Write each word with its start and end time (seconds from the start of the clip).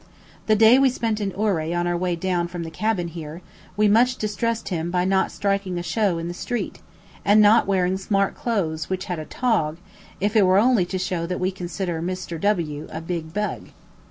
The 0.47 0.55
day 0.55 0.79
we 0.79 0.89
spent 0.89 1.21
in 1.21 1.31
Ouray 1.39 1.75
on 1.75 1.85
our 1.85 1.95
way 1.95 2.15
down 2.15 2.47
from 2.47 2.63
the 2.63 2.71
cabin 2.71 3.09
here, 3.09 3.43
we 3.77 3.87
much 3.87 4.15
distressed 4.15 4.69
him 4.69 4.89
by 4.89 5.05
not 5.05 5.31
"striking 5.31 5.77
a 5.77 5.83
show" 5.83 6.17
in 6.17 6.27
the 6.27 6.33
street, 6.33 6.79
and 7.23 7.39
not 7.39 7.67
wearing 7.67 7.99
smart 7.99 8.33
clothes 8.33 8.89
which 8.89 9.05
had 9.05 9.19
a 9.19 9.25
"tong," 9.25 9.77
if 10.19 10.35
it 10.35 10.47
were 10.47 10.57
only 10.57 10.85
to 10.87 10.97
show 10.97 11.27
that 11.27 11.39
we 11.39 11.51
consider 11.51 12.01
Mr. 12.01 12.41
W 12.41 12.87
a 12.91 12.99
"big 12.99 13.31
bug." 13.31 13.67